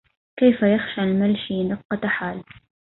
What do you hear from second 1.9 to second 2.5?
حال